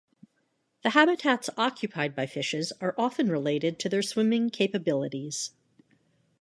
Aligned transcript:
The 0.81 0.89
habitats 0.89 1.47
occupied 1.57 2.15
by 2.15 2.25
fishes 2.25 2.73
are 2.81 2.95
often 2.97 3.29
related 3.29 3.77
to 3.81 3.87
their 3.89 4.01
swimming 4.01 4.49
capabilities. 4.49 5.51